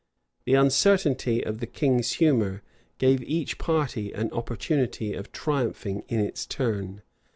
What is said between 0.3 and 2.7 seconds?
The uncertainty of the king's humor